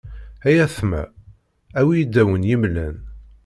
Ay 0.47 0.57
atma 0.65 1.03
a 1.79 1.81
wi 1.87 1.93
i 2.01 2.03
d 2.13 2.15
awen-yemlan. 2.21 2.97